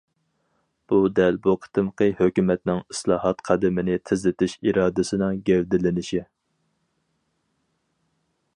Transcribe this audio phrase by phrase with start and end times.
[0.91, 6.23] بۇ دەل بۇ قېتىمقى ھۆكۈمەتنىڭ ئىسلاھات قەدىمىنى تېزلىتىش ئىرادىسىنىڭ گەۋدىلىنىشى.